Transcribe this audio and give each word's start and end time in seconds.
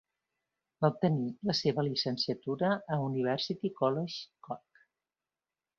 Va 0.85 0.89
obtenir 0.93 1.27
la 1.49 1.55
seva 1.59 1.85
llicenciatura 1.89 2.73
a 2.97 3.01
University 3.09 3.73
College 3.83 4.19
Cork. 4.49 4.85